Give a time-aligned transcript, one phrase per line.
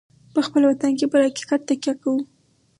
[0.33, 2.19] په خپل وطن کې پر حقیقت تکیه کوو.